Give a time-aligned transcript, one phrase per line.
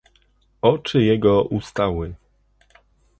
[0.61, 2.13] "Oczy jego ustały."